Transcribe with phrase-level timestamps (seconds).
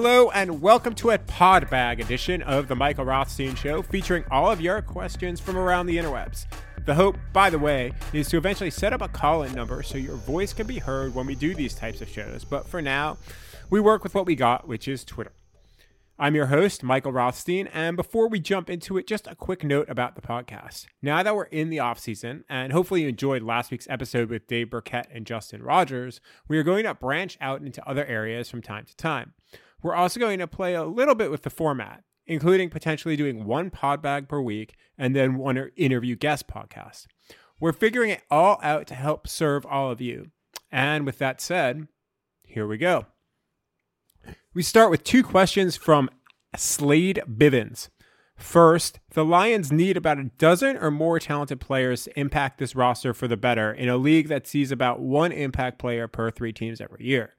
[0.00, 4.48] Hello and welcome to a pod bag edition of the Michael Rothstein Show, featuring all
[4.48, 6.46] of your questions from around the interwebs.
[6.86, 9.98] The hope, by the way, is to eventually set up a call in number so
[9.98, 12.44] your voice can be heard when we do these types of shows.
[12.44, 13.16] But for now,
[13.70, 15.32] we work with what we got, which is Twitter.
[16.16, 19.90] I'm your host, Michael Rothstein, and before we jump into it, just a quick note
[19.90, 20.86] about the podcast.
[21.02, 24.46] Now that we're in the off season, and hopefully you enjoyed last week's episode with
[24.46, 28.62] Dave Birkett and Justin Rogers, we are going to branch out into other areas from
[28.62, 29.32] time to time.
[29.82, 33.70] We're also going to play a little bit with the format, including potentially doing one
[33.70, 37.06] pod bag per week and then one er, interview guest podcast.
[37.60, 40.30] We're figuring it all out to help serve all of you.
[40.70, 41.88] And with that said,
[42.42, 43.06] here we go.
[44.54, 46.10] We start with two questions from
[46.56, 47.88] Slade Bivens.
[48.36, 53.12] First, the Lions need about a dozen or more talented players to impact this roster
[53.12, 56.80] for the better in a league that sees about one impact player per three teams
[56.80, 57.34] every year.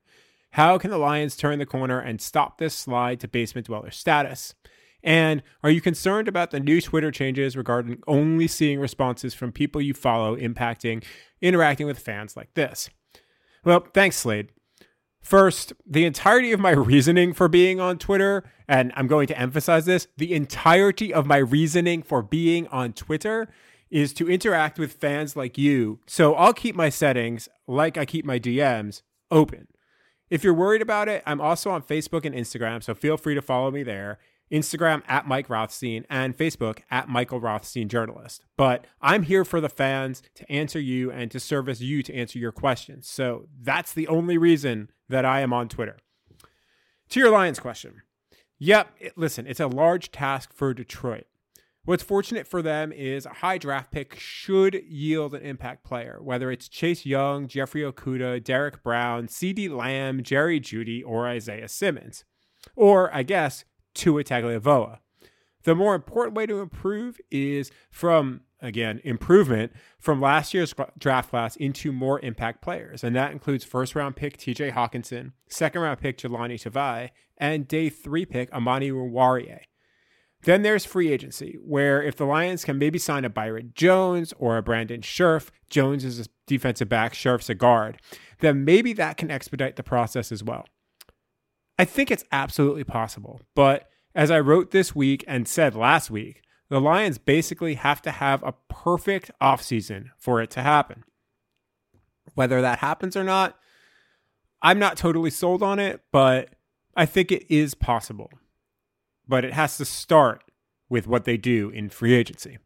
[0.52, 4.56] How can the Lions turn the corner and stop this slide to basement dweller status?
[5.04, 9.82] And are you concerned about the new Twitter changes regarding only seeing responses from people
[9.82, 11.04] you follow impacting
[11.42, 12.90] interacting with fans like this?
[13.64, 14.50] Well, thanks, Slade.
[15.22, 19.86] First, the entirety of my reasoning for being on Twitter, and I'm going to emphasize
[19.86, 23.48] this the entirety of my reasoning for being on Twitter
[23.90, 26.00] is to interact with fans like you.
[26.06, 29.68] So I'll keep my settings, like I keep my DMs, open.
[30.30, 33.42] If you're worried about it, I'm also on Facebook and Instagram, so feel free to
[33.42, 34.20] follow me there.
[34.52, 38.46] Instagram at Mike Rothstein and Facebook at Michael Rothstein Journalist.
[38.58, 42.40] But I'm here for the fans to answer you and to service you to answer
[42.40, 43.08] your questions.
[43.08, 45.98] So that's the only reason that I am on Twitter.
[47.10, 48.02] To your Lions question.
[48.60, 51.26] Yep, it, listen, it's a large task for Detroit.
[51.86, 56.52] What's fortunate for them is a high draft pick should yield an impact player, whether
[56.52, 62.26] it's Chase Young, Jeffrey Okudah, Derrick Brown, CeeDee Lamb, Jerry Jeudy, or Isaiah Simmons.
[62.76, 65.00] Or, I guess, Tua Tagovailoa.
[65.64, 71.56] The more important way to improve is from again, improvement from last year's draft class
[71.56, 73.04] into more impact players.
[73.04, 77.90] And that includes first round pick TJ Hockenson, second round pick Jahlani Tavai, and day
[77.90, 79.62] three pick Amani Oruwariye.
[80.44, 84.58] Then there's free agency, where if the Lions can maybe sign a Byron Jones or
[84.58, 88.00] a Brandon Scherff, Jones is a defensive back, Scherff's a guard,
[88.40, 90.66] then maybe that can expedite the process as well.
[91.78, 96.42] I think it's absolutely possible, but as I wrote this week and said last week,
[96.70, 101.04] the Lions basically have to have a perfect offseason for it to happen.
[102.36, 103.58] Whether that happens or not,
[104.62, 106.50] I'm not totally sold on it, but
[106.96, 108.30] I think it is possible.
[109.30, 110.44] But it has to start
[110.90, 112.58] with what they do in free agency.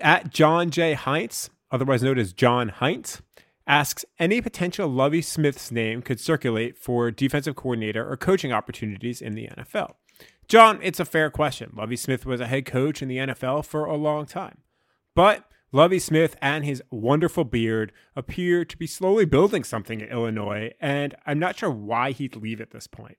[0.00, 0.94] At John J.
[0.94, 3.22] Heinz, otherwise known as John Heinz,
[3.66, 9.34] asks any potential Lovie Smith's name could circulate for defensive coordinator or coaching opportunities in
[9.34, 9.94] the NFL.
[10.48, 11.72] John, it's a fair question.
[11.74, 14.58] Lovie Smith was a head coach in the NFL for a long time.
[15.14, 20.72] But Lovie Smith and his wonderful beard appear to be slowly building something in Illinois,
[20.80, 23.16] and I'm not sure why he'd leave at this point.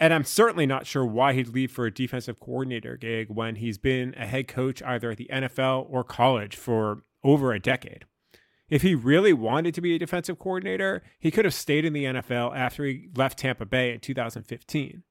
[0.00, 3.78] And I'm certainly not sure why he'd leave for a defensive coordinator gig when he's
[3.78, 8.04] been a head coach either at the NFL or college for over a decade.
[8.68, 12.04] If he really wanted to be a defensive coordinator, he could have stayed in the
[12.04, 15.02] NFL after he left Tampa Bay in 2015.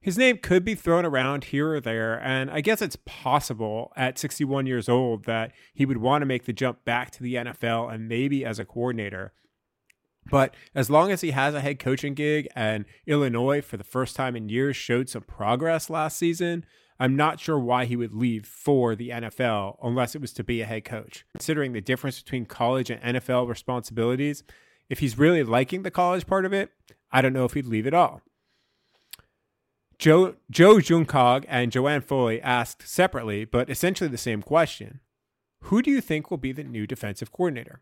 [0.00, 4.18] His name could be thrown around here or there, and I guess it's possible at
[4.18, 7.92] 61 years old that he would want to make the jump back to the NFL
[7.92, 9.32] and maybe as a coordinator.
[10.30, 14.14] But as long as he has a head coaching gig and Illinois, for the first
[14.14, 16.64] time in years, showed some progress last season,
[17.00, 20.60] I'm not sure why he would leave for the NFL unless it was to be
[20.60, 21.24] a head coach.
[21.32, 24.42] Considering the difference between college and NFL responsibilities,
[24.88, 26.70] if he's really liking the college part of it,
[27.12, 28.22] I don't know if he'd leave at all.
[29.98, 35.00] Joe, Joe Junkog and Joanne Foley asked separately, but essentially the same question
[35.62, 37.80] Who do you think will be the new defensive coordinator?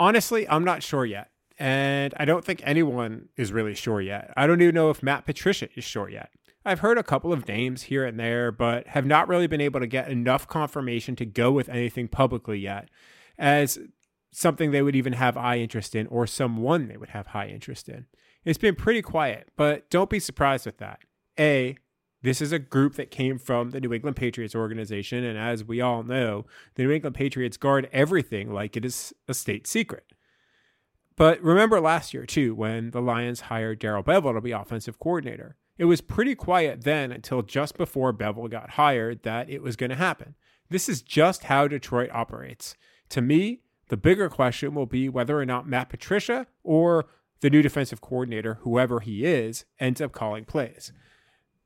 [0.00, 1.30] Honestly, I'm not sure yet.
[1.58, 4.32] And I don't think anyone is really sure yet.
[4.34, 6.30] I don't even know if Matt Patricia is sure yet.
[6.64, 9.78] I've heard a couple of names here and there, but have not really been able
[9.78, 12.88] to get enough confirmation to go with anything publicly yet
[13.38, 13.78] as
[14.32, 17.86] something they would even have high interest in or someone they would have high interest
[17.86, 18.06] in.
[18.42, 21.00] It's been pretty quiet, but don't be surprised with that.
[21.38, 21.76] A,
[22.22, 25.80] this is a group that came from the New England Patriots organization, and as we
[25.80, 26.44] all know,
[26.74, 30.04] the New England Patriots guard everything like it is a state secret.
[31.16, 35.56] But remember last year, too, when the Lions hired Darrell Bevell to be offensive coordinator.
[35.76, 39.90] It was pretty quiet then until just before Bevell got hired that it was going
[39.90, 40.34] to happen.
[40.68, 42.74] This is just how Detroit operates.
[43.10, 47.06] To me, the bigger question will be whether or not Matt Patricia or
[47.40, 50.92] the new defensive coordinator, whoever he is, ends up calling plays.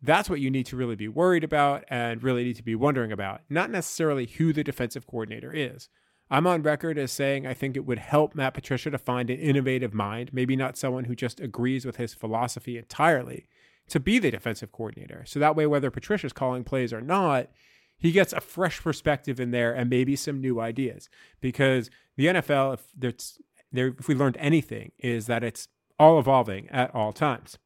[0.05, 3.11] That's what you need to really be worried about and really need to be wondering
[3.11, 5.89] about, not necessarily who the defensive coordinator is.
[6.31, 9.39] I'm on record as saying I think it would help Matt Patricia to find an
[9.39, 13.47] innovative mind, maybe not someone who just agrees with his philosophy entirely,
[13.89, 15.25] to be the defensive coordinator.
[15.27, 17.49] So that way, whether Patricia's calling plays or not,
[17.97, 21.09] he gets a fresh perspective in there and maybe some new ideas.
[21.41, 23.39] Because the NFL, if
[23.73, 25.69] if we learned anything, is that it's
[25.99, 27.59] all evolving at all times.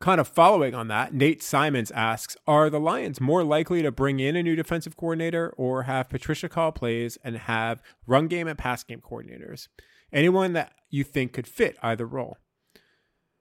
[0.00, 4.20] Kind of following on that, Nate Simons asks Are the Lions more likely to bring
[4.20, 8.56] in a new defensive coordinator or have Patricia call plays and have run game and
[8.56, 9.66] pass game coordinators?
[10.12, 12.38] Anyone that you think could fit either role?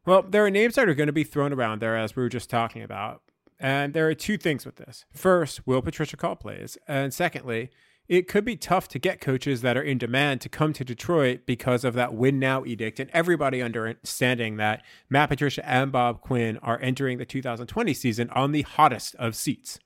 [0.04, 2.30] Well, there are names that are going to be thrown around there, as we were
[2.30, 3.22] just talking about.
[3.60, 5.06] And there are two things with this.
[5.14, 6.78] First, will Patricia call plays?
[6.88, 7.70] And secondly,
[8.08, 11.42] it could be tough to get coaches that are in demand to come to Detroit
[11.46, 16.58] because of that win now edict and everybody understanding that Matt Patricia and Bob Quinn
[16.60, 19.80] are entering the 2020 season on the hottest of seats.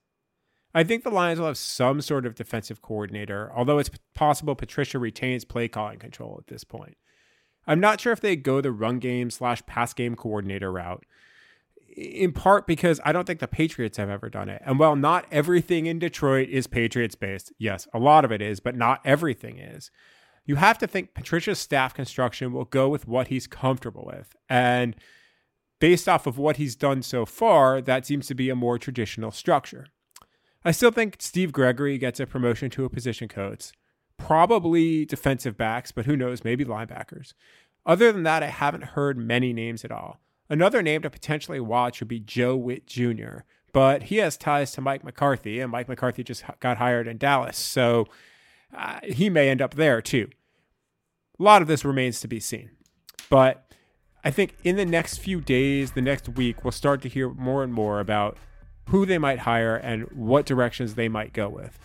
[0.74, 4.98] I think the Lions will have some sort of defensive coordinator, although it's possible Patricia
[4.98, 6.96] retains play calling control at this point.
[7.66, 11.04] I'm not sure if they go the run game slash pass game coordinator route,
[11.96, 14.62] in part because I don't think the Patriots have ever done it.
[14.64, 18.60] And while not everything in Detroit is Patriots based, yes, a lot of it is,
[18.60, 19.90] but not everything is.
[20.44, 24.34] You have to think Patricia's staff construction will go with what he's comfortable with.
[24.48, 24.96] And
[25.78, 29.30] based off of what he's done so far, that seems to be a more traditional
[29.30, 29.86] structure.
[30.64, 33.72] I still think Steve Gregory gets a promotion to a position coach
[34.18, 37.34] probably defensive backs, but who knows, maybe linebackers.
[37.84, 40.20] Other than that, I haven't heard many names at all.
[40.52, 43.38] Another name to potentially watch would be Joe Whitt Jr.,
[43.72, 47.56] but he has ties to Mike McCarthy, and Mike McCarthy just got hired in Dallas,
[47.56, 48.06] so
[48.76, 50.28] uh, he may end up there too.
[51.40, 52.68] A lot of this remains to be seen,
[53.30, 53.64] but
[54.22, 57.64] I think in the next few days, the next week, we'll start to hear more
[57.64, 58.36] and more about
[58.90, 61.78] who they might hire and what directions they might go with.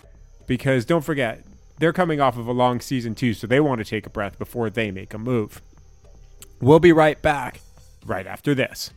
[0.46, 1.46] Because don't forget,
[1.78, 4.38] they're coming off of a long season too, so they want to take a breath
[4.38, 5.62] before they make a move.
[6.60, 7.62] We'll be right back
[8.08, 8.92] right after this.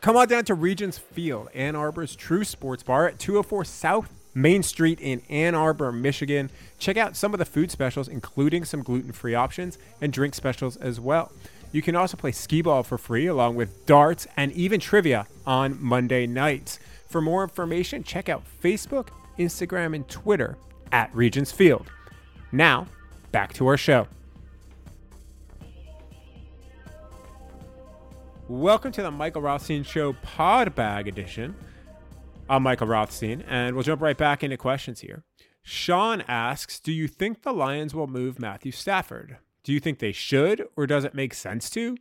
[0.00, 4.62] Come on down to Regents Field, Ann Arbor's true sports bar at 204 South Main
[4.62, 6.48] Street in Ann Arbor, Michigan.
[6.78, 10.76] Check out some of the food specials, including some gluten free options and drink specials
[10.76, 11.32] as well.
[11.72, 15.82] You can also play skee ball for free, along with darts and even trivia on
[15.82, 16.78] Monday nights.
[17.08, 19.08] For more information, check out Facebook,
[19.38, 20.56] Instagram, and Twitter
[20.92, 21.90] at Regents Field.
[22.52, 22.86] Now,
[23.32, 24.06] back to our show.
[28.48, 31.56] Welcome to the Michael Rothstein Show Pod Bag Edition.
[32.48, 35.24] I'm Michael Rothstein, and we'll jump right back into questions here.
[35.62, 39.38] Sean asks Do you think the Lions will move Matthew Stafford?
[39.64, 41.96] Do you think they should, or does it make sense to?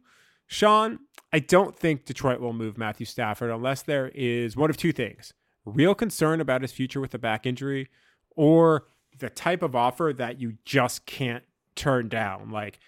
[0.45, 0.99] Sean,
[1.33, 5.33] I don't think Detroit will move Matthew Stafford unless there is one of two things
[5.65, 7.89] real concern about his future with a back injury,
[8.35, 8.85] or
[9.17, 11.43] the type of offer that you just can't
[11.75, 12.79] turn down, like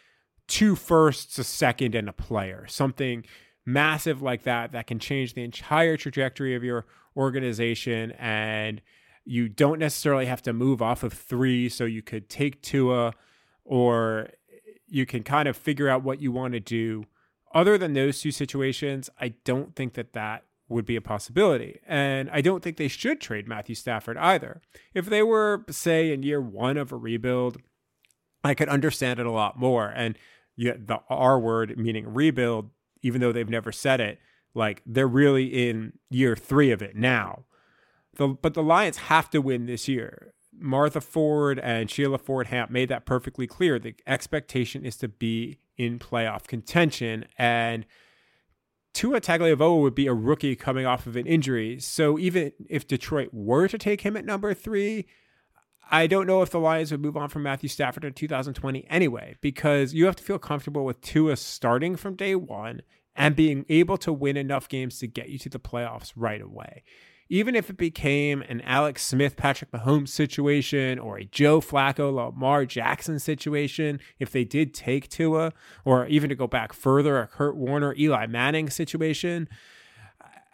[0.48, 2.66] two firsts, a second, and a player.
[2.68, 3.26] Something
[3.66, 6.86] massive like that that can change the entire trajectory of your
[7.18, 8.82] organization and
[9.26, 13.14] you don't necessarily have to move off of three so you could take Tua
[13.66, 14.30] or
[14.88, 17.04] you can kind of figure out what you want to do
[17.54, 21.80] other than those two situations, I don't think that that would be a possibility.
[21.88, 24.62] And I don't think they should trade Matthew Stafford either.
[24.94, 27.58] If they were, say, in year one of a rebuild,
[28.44, 29.92] I could understand it a lot more.
[29.96, 30.18] And
[30.56, 32.70] yet the R word, meaning rebuild,
[33.02, 34.20] even though they've never said it,
[34.54, 37.46] like they're really in year three of it now.
[38.16, 40.34] The, but the Lions have to win this year.
[40.60, 43.78] Martha Ford and Sheila Ford Hamp made that perfectly clear.
[43.78, 47.26] The expectation is to be in playoff contention.
[47.38, 47.86] And
[48.98, 51.80] Tua Tagovailoa would be a rookie coming off of an injury.
[51.80, 55.06] So even if Detroit were to take him at number three,
[55.92, 59.36] I don't know if the Lions would move on from Matthew Stafford in 2020 anyway,
[59.40, 62.82] because you have to feel comfortable with Tua starting from day one
[63.16, 66.82] and being able to win enough games to get you to the playoffs right away
[67.30, 72.66] even if it became an Alex Smith, Patrick Mahomes situation or a Joe Flacco, Lamar
[72.66, 75.52] Jackson situation, if they did take Tua,
[75.84, 79.50] or even to go back further, a Kurt Warner, Eli Manning situation,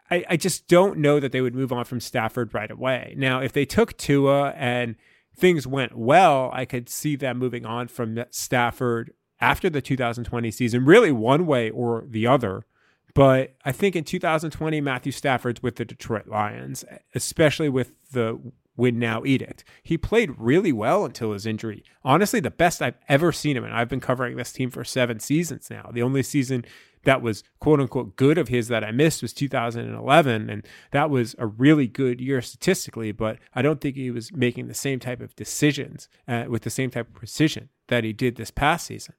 [0.09, 3.15] I, I just don't know that they would move on from Stafford right away.
[3.17, 4.95] Now, if they took Tua and
[5.35, 10.85] things went well, I could see them moving on from Stafford after the 2020 season,
[10.85, 12.65] really one way or the other.
[13.13, 18.39] But I think in 2020, Matthew Stafford's with the Detroit Lions, especially with the
[18.75, 19.63] win now edict.
[19.83, 21.83] He played really well until his injury.
[22.03, 23.63] Honestly, the best I've ever seen him.
[23.63, 25.91] And I've been covering this team for seven seasons now.
[25.93, 26.65] The only season
[27.03, 30.49] that was quote unquote good of his that I missed was 2011.
[30.49, 34.67] And that was a really good year statistically, but I don't think he was making
[34.67, 38.37] the same type of decisions uh, with the same type of precision that he did
[38.37, 39.13] this past season.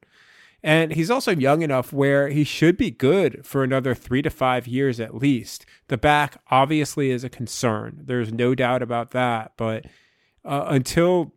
[0.64, 4.66] And he's also young enough where he should be good for another three to five
[4.66, 5.66] years at least.
[5.88, 8.00] The back obviously is a concern.
[8.02, 9.52] There's no doubt about that.
[9.59, 9.85] But
[10.42, 11.35] uh, until,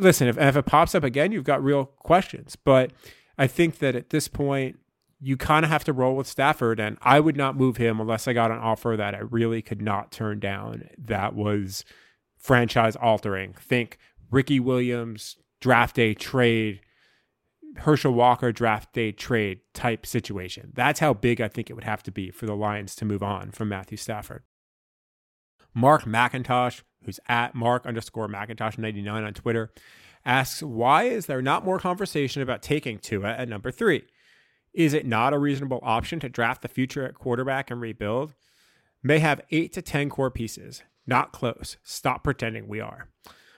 [0.00, 2.56] listen, if, if it pops up again, you've got real questions.
[2.56, 2.92] But
[3.36, 4.78] I think that at this point,
[5.20, 6.80] you kind of have to roll with Stafford.
[6.80, 9.82] And I would not move him unless I got an offer that I really could
[9.82, 11.84] not turn down that was
[12.38, 13.52] franchise altering.
[13.60, 13.98] Think
[14.30, 16.80] Ricky Williams, draft day trade
[17.78, 20.72] Herschel Walker draft day trade type situation.
[20.74, 23.22] That's how big I think it would have to be for the Lions to move
[23.22, 24.42] on from Matthew Stafford.
[25.74, 29.72] Mark McIntosh, who's at Mark underscore McIntosh99 on Twitter,
[30.24, 34.04] asks, Why is there not more conversation about taking Tua at number three?
[34.72, 38.34] Is it not a reasonable option to draft the future at quarterback and rebuild?
[39.02, 40.82] May have eight to 10 core pieces.
[41.06, 41.76] Not close.
[41.82, 43.08] Stop pretending we are.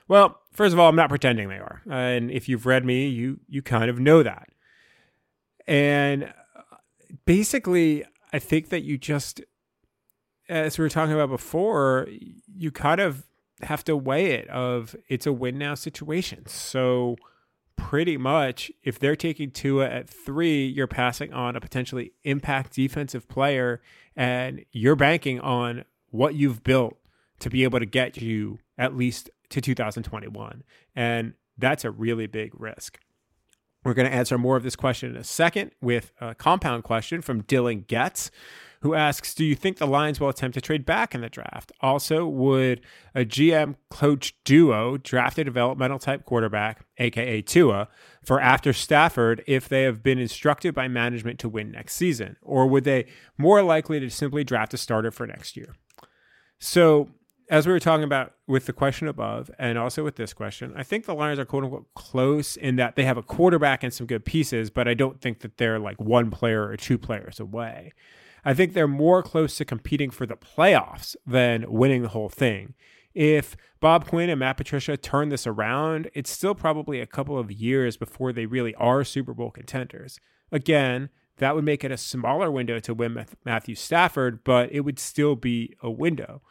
[0.07, 1.81] Well, first of all, I'm not pretending they are.
[1.89, 4.49] and if you've read me, you you kind of know that.
[5.67, 6.77] And uh,
[7.25, 9.41] basically, I think that you just
[10.49, 12.07] as we were talking about before,
[12.55, 13.23] you kind of
[13.63, 16.45] have to weigh it of it's a win now situation.
[16.47, 17.17] So
[17.75, 23.27] pretty much if they're taking Tua at three, you're passing on a potentially impact defensive
[23.27, 23.81] player
[24.15, 26.97] and you're banking on what you've built
[27.39, 30.63] to be able to get you at least to 2021.
[30.95, 32.99] And that's a really big risk.
[33.83, 37.21] We're going to answer more of this question in a second with a compound question
[37.21, 38.31] from Dylan Getz,
[38.81, 41.71] who asks Do you think the Lions will attempt to trade back in the draft?
[41.79, 42.81] Also, would
[43.15, 47.87] a GM coach duo draft a developmental type quarterback, aka Tua,
[48.25, 52.35] for after Stafford if they have been instructed by management to win next season?
[52.41, 53.05] Or would they
[53.37, 55.75] more likely to simply draft a starter for next year?
[56.59, 57.09] So,
[57.49, 60.83] as we were talking about with the question above and also with this question, I
[60.83, 64.07] think the Lions are quote unquote close in that they have a quarterback and some
[64.07, 67.93] good pieces, but I don't think that they're like one player or two players away.
[68.43, 72.73] I think they're more close to competing for the playoffs than winning the whole thing.
[73.13, 77.51] If Bob Quinn and Matt Patricia turn this around, it's still probably a couple of
[77.51, 80.19] years before they really are Super Bowl contenders.
[80.51, 84.99] Again, that would make it a smaller window to win Matthew Stafford, but it would
[84.99, 86.41] still be a window.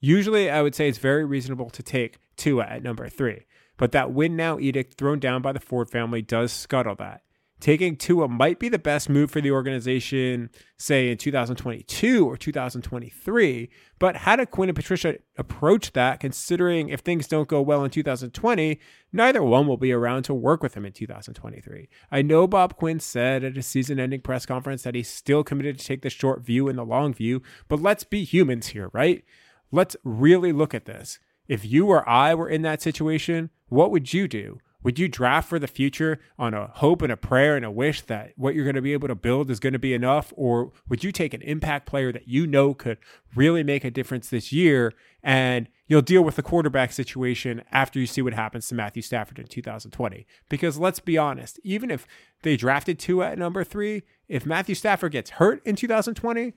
[0.00, 3.46] Usually, I would say it's very reasonable to take Tua at number three,
[3.76, 7.22] but that win now edict thrown down by the Ford family does scuttle that.
[7.60, 13.70] Taking Tua might be the best move for the organization, say in 2022 or 2023.
[13.98, 17.90] But how did Quinn and Patricia approach that, considering if things don't go well in
[17.90, 18.78] 2020,
[19.14, 21.88] neither one will be around to work with him in 2023?
[22.10, 25.78] I know Bob Quinn said at a season ending press conference that he's still committed
[25.78, 29.24] to take the short view and the long view, but let's be humans here, right?
[29.70, 31.18] Let's really look at this.
[31.48, 34.58] If you or I were in that situation, what would you do?
[34.84, 38.02] Would you draft for the future on a hope and a prayer and a wish
[38.02, 40.32] that what you're going to be able to build is going to be enough?
[40.36, 42.98] Or would you take an impact player that you know could
[43.34, 44.92] really make a difference this year
[45.22, 49.38] and you'll deal with the quarterback situation after you see what happens to Matthew Stafford
[49.38, 50.26] in 2020?
[50.50, 52.06] Because let's be honest, even if
[52.42, 56.52] they drafted Tua at number three, if Matthew Stafford gets hurt in 2020,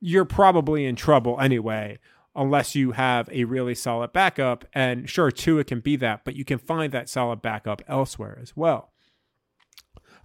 [0.00, 1.98] you're probably in trouble anyway
[2.36, 4.64] unless you have a really solid backup.
[4.74, 8.56] And sure, Tua can be that, but you can find that solid backup elsewhere as
[8.56, 8.92] well.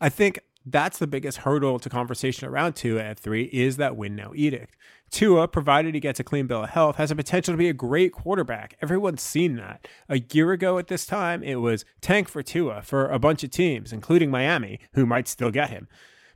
[0.01, 4.16] I think that's the biggest hurdle to conversation around Tua at three is that win
[4.16, 4.75] now edict.
[5.10, 7.74] Tua, provided he gets a clean bill of health, has the potential to be a
[7.74, 8.75] great quarterback.
[8.82, 9.88] Everyone's seen that.
[10.08, 13.50] A year ago at this time, it was tank for Tua for a bunch of
[13.50, 15.88] teams, including Miami, who might still get him.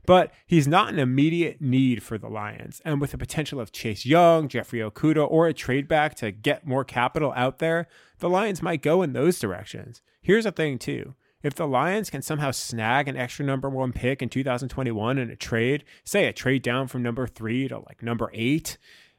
[0.06, 2.80] But he's not an immediate need for the Lions.
[2.84, 6.66] And with the potential of Chase Young, Jeffrey Okudah, or a trade back to get
[6.66, 7.86] more capital out there,
[8.18, 10.02] the Lions might go in those directions.
[10.20, 11.14] Here's the thing, too.
[11.42, 15.36] If the Lions can somehow snag an extra number one pick in 2021 in a
[15.36, 18.78] trade, say a trade down from number three to like number eight,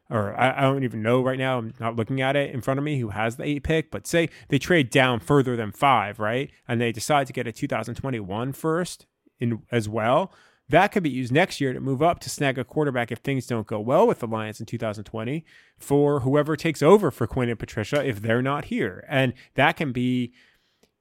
[0.09, 1.59] or I, I, don't even know right now.
[1.59, 4.07] I'm not looking at it in front of me who has the eight pick, but
[4.07, 6.49] say they trade down further than five, right?
[6.67, 9.05] And they decide to get a 2021 first
[9.39, 10.33] in as well.
[10.69, 13.45] That could be used next year to move up to snag a quarterback if things
[13.45, 15.45] don't go well with the Lions in 2020
[15.77, 19.05] for whoever takes over for Quinn and Patricia if they're not here.
[19.07, 20.33] And that can be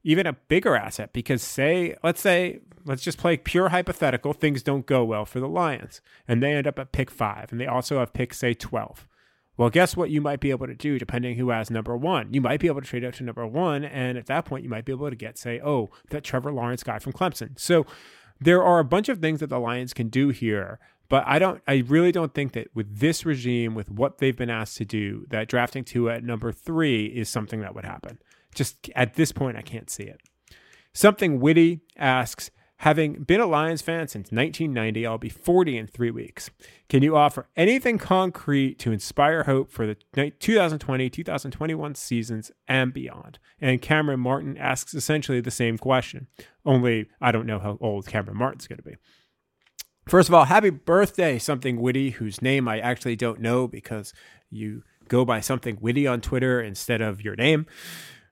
[0.03, 4.85] even a bigger asset because say let's say let's just play pure hypothetical things don't
[4.85, 7.99] go well for the Lions and they end up at pick 5 and they also
[7.99, 9.09] have pick say 12.
[9.57, 12.35] Well, guess what you might be able to do depending who has number one?
[12.35, 13.85] You might be able to trade out to number one.
[13.85, 16.83] And at that point, you might be able to get, say, oh, that Trevor Lawrence
[16.83, 17.57] guy from Clemson.
[17.57, 17.87] So
[18.45, 20.79] there are a bunch of things that the Lions can do here.
[21.09, 24.51] But I don't I really don't think that with this regime, with what they've been
[24.51, 28.19] asked to do, that drafting Tua at number three is something that would happen.
[28.55, 30.21] Just at this point, I can't see it.
[30.93, 32.51] Something witty asks,
[32.85, 36.51] Having been a Lions fan since 1990, I'll be 40 in three weeks.
[36.91, 39.97] Can you offer anything concrete to inspire hope for the
[40.39, 43.39] 2020 2021 seasons and beyond?
[43.59, 46.27] And Cameron Martin asks essentially the same question,
[46.67, 48.97] only I don't know how old Cameron Martin's going to be.
[50.07, 54.13] First of all, happy birthday, something witty, whose name I actually don't know because
[54.51, 57.65] you go by something witty on Twitter instead of your name.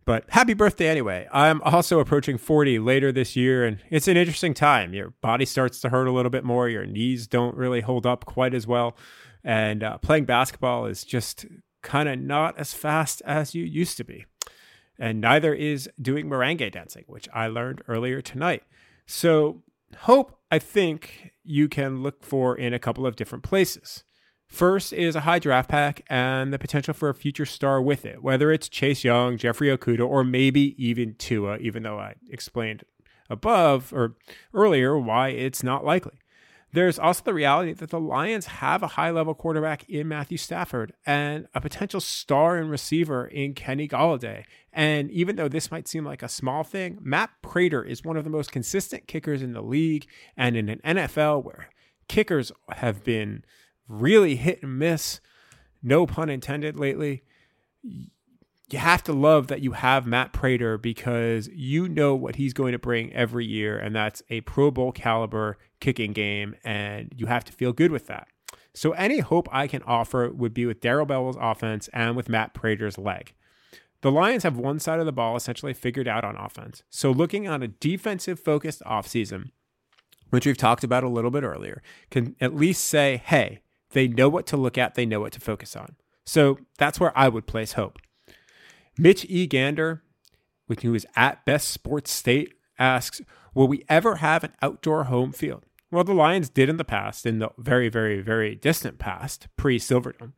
[0.05, 1.29] But happy birthday anyway.
[1.33, 4.95] I'm also approaching 40 later this year, and it's an interesting time.
[4.95, 8.25] Your body starts to hurt a little bit more, your knees don't really hold up
[8.25, 8.97] quite as well.
[9.45, 11.47] And uh, playing basketball is just
[11.83, 14.27] kind of not as fast as you used to be.
[14.99, 18.63] And neither is doing merengue dancing, which I learned earlier tonight.
[19.07, 19.63] So,
[19.99, 24.05] hope I think you can look for in a couple of different places.
[24.53, 28.23] First is a high draft pack and the potential for a future star with it,
[28.23, 32.85] whether it's Chase Young, Jeffrey Okudah, or maybe even Tua, even though I explained
[33.31, 34.15] above or
[34.53, 36.19] earlier why it's not likely.
[36.71, 40.93] There's also the reality that the Lions have a high level quarterback in Matthew Stafford
[41.07, 44.45] and a potential star and receiver in Kenny Golladay.
[44.71, 48.25] And even though this might seem like a small thing, Matt Prater is one of
[48.25, 50.07] the most consistent kickers in the league
[50.37, 51.71] and in an NFL where
[52.07, 53.45] kickers have been
[53.89, 55.21] really hit and miss,
[55.83, 57.23] no pun intended lately.
[57.83, 62.73] You have to love that you have Matt Prater because you know what he's going
[62.73, 67.45] to bring every year, and that's a Pro Bowl caliber kicking game, and you have
[67.45, 68.29] to feel good with that.
[68.75, 72.55] So, any hope I can offer would be with Darrell Bevell's offense and with Matt
[72.55, 73.35] Prater's leg.
[74.01, 76.83] The Lions have one side of the ball essentially figured out on offense.
[76.89, 79.51] So, looking on a defensive focused offseason,
[80.31, 83.61] which we've talked about a little bit earlier, can at least say, hey,
[83.93, 85.97] they know what to look at, they know what to focus on.
[86.25, 87.99] So that's where I would place hope.
[88.99, 89.47] Mitch E.
[89.47, 90.03] Gander,
[90.83, 93.21] who is at Best Sports State, asks
[93.55, 95.65] Will we ever have an outdoor home field?
[95.91, 99.79] Well, the Lions did in the past, in the very, very, very distant past, pre
[99.79, 100.33] Silverdome.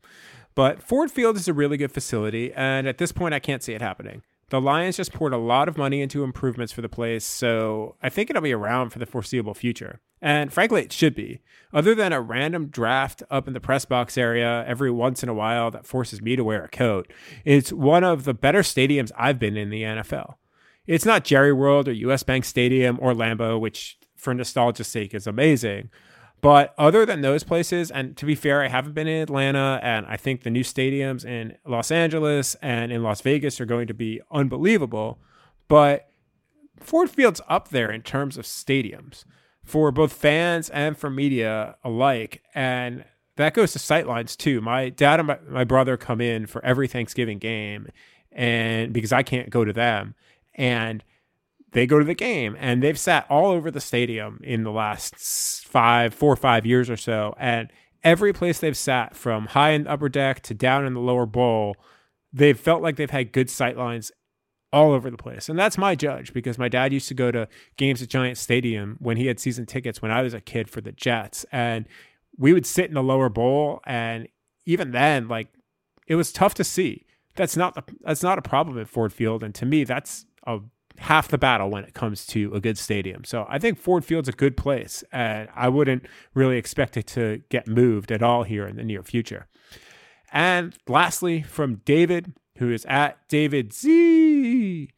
[0.56, 3.72] But Ford Field is a really good facility, and at this point, I can't see
[3.72, 4.22] it happening.
[4.54, 8.08] The Lions just poured a lot of money into improvements for the place, so I
[8.08, 9.98] think it'll be around for the foreseeable future.
[10.22, 11.40] And frankly, it should be.
[11.72, 15.34] Other than a random draft up in the press box area every once in a
[15.34, 17.12] while that forces me to wear a coat,
[17.44, 20.34] it's one of the better stadiums I've been in the NFL.
[20.86, 25.26] It's not Jerry World or US Bank Stadium or Lambeau, which for nostalgia's sake is
[25.26, 25.90] amazing,
[26.44, 30.04] but other than those places, and to be fair, I haven't been in Atlanta, and
[30.04, 33.94] I think the new stadiums in Los Angeles and in Las Vegas are going to
[33.94, 35.18] be unbelievable.
[35.68, 36.10] But
[36.78, 39.24] Ford Field's up there in terms of stadiums
[39.62, 42.42] for both fans and for media alike.
[42.54, 44.60] And that goes to sightlines too.
[44.60, 47.88] My dad and my, my brother come in for every Thanksgiving game,
[48.30, 50.14] and because I can't go to them.
[50.56, 51.02] And
[51.74, 55.16] they go to the game and they've sat all over the stadium in the last
[55.66, 57.34] five, four or five years or so.
[57.36, 57.70] And
[58.02, 61.26] every place they've sat, from high in the upper deck to down in the lower
[61.26, 61.76] bowl,
[62.32, 64.12] they've felt like they've had good sight lines
[64.72, 65.48] all over the place.
[65.48, 68.96] And that's my judge because my dad used to go to games at Giant Stadium
[69.00, 71.44] when he had season tickets when I was a kid for the Jets.
[71.50, 71.86] And
[72.38, 74.28] we would sit in the lower bowl and
[74.64, 75.48] even then, like
[76.06, 77.04] it was tough to see.
[77.36, 79.42] That's not that's not a problem at Ford Field.
[79.42, 80.60] And to me, that's a
[80.98, 83.24] half the battle when it comes to a good stadium.
[83.24, 87.42] So I think Ford Field's a good place, and I wouldn't really expect it to
[87.48, 89.46] get moved at all here in the near future.
[90.32, 94.90] And lastly, from David, who is at David Z.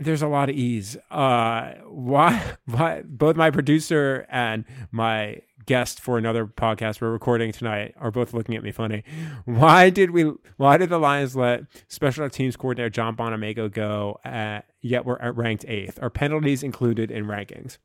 [0.00, 0.96] There's a lot of ease.
[1.10, 3.02] Uh, why, why?
[3.04, 8.56] Both my producer and my guest for another podcast we're recording tonight are both looking
[8.56, 9.04] at me funny.
[9.44, 10.32] Why did we?
[10.56, 14.18] Why did the Lions let special teams coordinator John Bonamego go?
[14.24, 15.98] At, yet we're at ranked eighth.
[16.02, 17.78] Are penalties included in rankings?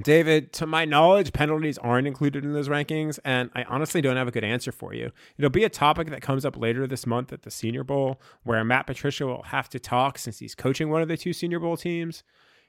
[0.00, 4.26] David, to my knowledge, penalties aren't included in those rankings, and I honestly don't have
[4.26, 5.12] a good answer for you.
[5.38, 8.64] It'll be a topic that comes up later this month at the Senior Bowl, where
[8.64, 11.76] Matt Patricia will have to talk since he's coaching one of the two Senior Bowl
[11.76, 12.24] teams.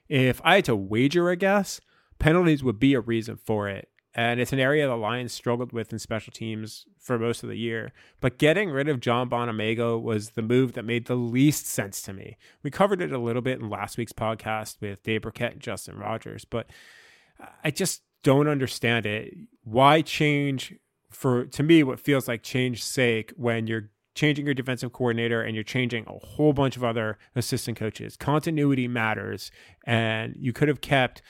[0.08, 1.80] If I had to wager a guess,
[2.20, 3.88] penalties would be a reason for it.
[4.14, 7.58] And it's an area the Lions struggled with in special teams for most of the
[7.58, 7.92] year.
[8.20, 12.14] But getting rid of John Bonamego was the move that made the least sense to
[12.14, 12.38] me.
[12.62, 15.98] We covered it a little bit in last week's podcast with Dave Birkett and Justin
[15.98, 16.70] Rogers, but
[17.64, 19.34] I just don't understand it.
[19.64, 20.74] Why change
[21.10, 25.54] for to me what feels like change sake when you're changing your defensive coordinator and
[25.54, 28.16] you're changing a whole bunch of other assistant coaches.
[28.16, 29.50] Continuity matters,
[29.84, 31.22] and you could have kept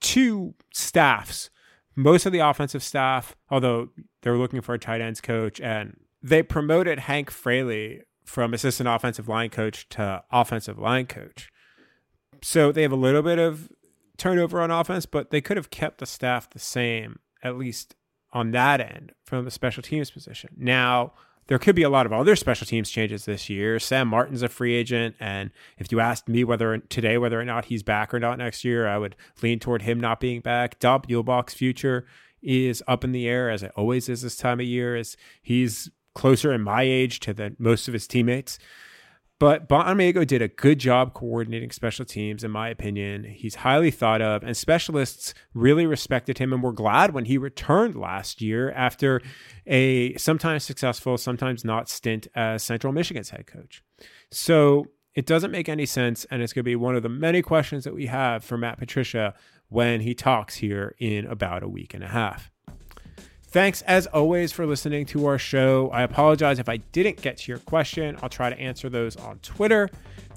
[0.00, 1.50] two staffs,
[1.94, 3.90] most of the offensive staff, although
[4.22, 9.28] they're looking for a tight ends coach, and they promoted Hank Fraley from assistant offensive
[9.28, 11.50] line coach to offensive line coach.
[12.42, 13.68] So they have a little bit of
[14.16, 17.94] turnover on offense, but they could have kept the staff the same, at least
[18.32, 20.50] on that end from the special teams position.
[20.56, 21.12] Now,
[21.46, 23.78] there could be a lot of other special teams changes this year.
[23.78, 27.66] Sam Martin's a free agent, and if you asked me whether today whether or not
[27.66, 30.78] he's back or not next year, I would lean toward him not being back.
[30.78, 32.06] Don Muhlbach's future
[32.42, 35.90] is up in the air, as it always is this time of year, as he's
[36.14, 38.58] closer in my age to the most of his teammates.
[39.40, 43.24] But Bonamego did a good job coordinating special teams, in my opinion.
[43.24, 47.96] He's highly thought of, and specialists really respected him and were glad when he returned
[47.96, 49.20] last year after
[49.66, 53.82] a sometimes successful, sometimes not stint as Central Michigan's head coach.
[54.30, 57.42] So it doesn't make any sense, and it's going to be one of the many
[57.42, 59.34] questions that we have for Matt Patricia
[59.68, 62.50] when he talks here in about a week and a half.
[63.54, 65.88] Thanks as always for listening to our show.
[65.92, 68.18] I apologize if I didn't get to your question.
[68.20, 69.88] I'll try to answer those on Twitter.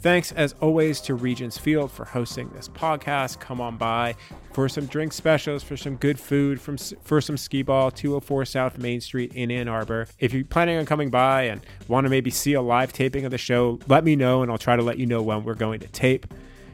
[0.01, 3.39] Thanks as always to Regents Field for hosting this podcast.
[3.39, 4.13] Come on by
[4.53, 8.77] for some drink specials, for some good food, from for some skee ball, 204 South
[8.77, 10.07] Main Street in Ann Arbor.
[10.19, 13.31] If you're planning on coming by and want to maybe see a live taping of
[13.31, 15.79] the show, let me know and I'll try to let you know when we're going
[15.79, 16.27] to tape.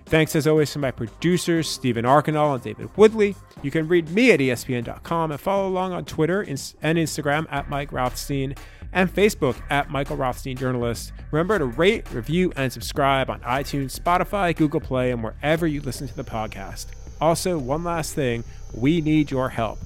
[0.05, 3.35] Thanks as always to my producers, Stephen Arkinall and David Woodley.
[3.61, 6.57] You can read me at ESPN.com and follow along on Twitter and
[6.97, 8.55] Instagram at Mike Rothstein
[8.91, 11.13] and Facebook at Michael Rothstein Journalist.
[11.31, 16.07] Remember to rate, review, and subscribe on iTunes, Spotify, Google Play, and wherever you listen
[16.07, 16.87] to the podcast.
[17.19, 19.79] Also, one last thing we need your help.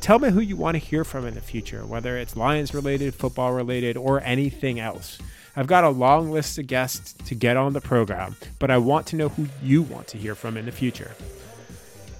[0.00, 3.14] Tell me who you want to hear from in the future, whether it's Lions related,
[3.14, 5.18] football related, or anything else.
[5.56, 9.06] I've got a long list of guests to get on the program, but I want
[9.08, 11.12] to know who you want to hear from in the future.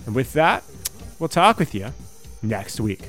[0.07, 0.65] And with that,
[1.19, 1.93] we'll talk with you
[2.43, 3.03] next week.